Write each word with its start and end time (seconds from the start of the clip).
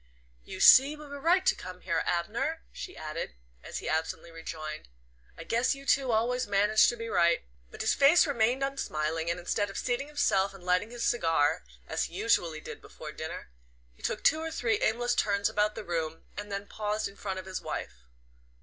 "You 0.43 0.59
see 0.61 0.95
we 0.95 1.05
were 1.05 1.19
right 1.21 1.45
to 1.45 1.53
come 1.53 1.81
here, 1.81 2.01
Abner," 2.07 2.63
she 2.71 2.97
added, 2.97 3.35
and 3.63 3.75
he 3.75 3.87
absently 3.87 4.31
rejoined: 4.31 4.87
"I 5.37 5.43
guess 5.43 5.75
you 5.75 5.85
two 5.85 6.11
always 6.11 6.47
manage 6.47 6.87
to 6.87 6.95
be 6.97 7.07
right." 7.07 7.43
But 7.69 7.81
his 7.81 7.93
face 7.93 8.25
remained 8.25 8.63
unsmiling, 8.63 9.29
and 9.29 9.39
instead 9.39 9.69
of 9.69 9.77
seating 9.77 10.07
himself 10.07 10.55
and 10.55 10.63
lighting 10.63 10.89
his 10.89 11.03
cigar, 11.05 11.63
as 11.87 12.05
he 12.05 12.15
usually 12.15 12.59
did 12.59 12.81
before 12.81 13.11
dinner, 13.11 13.51
he 13.93 14.01
took 14.01 14.23
two 14.23 14.39
or 14.39 14.49
three 14.49 14.79
aimless 14.81 15.13
turns 15.13 15.49
about 15.49 15.75
the 15.75 15.83
room, 15.83 16.23
and 16.35 16.51
then 16.51 16.65
paused 16.65 17.07
in 17.07 17.15
front 17.15 17.37
of 17.37 17.45
his 17.45 17.61
wife. 17.61 18.07